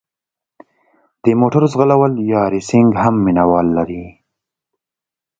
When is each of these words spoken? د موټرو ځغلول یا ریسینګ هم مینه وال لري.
د 1.23 1.25
موټرو 1.41 1.67
ځغلول 1.73 2.13
یا 2.31 2.41
ریسینګ 2.53 2.89
هم 3.03 3.15
مینه 3.25 3.43
وال 3.51 3.67
لري. 3.77 4.03